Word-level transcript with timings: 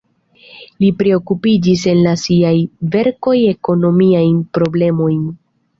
Li 0.83 0.87
priokupiĝis 1.01 1.85
en 1.93 2.01
siaj 2.23 2.57
verkoj 2.97 3.39
ekonomiajn 3.55 4.45
problemojn. 4.59 5.27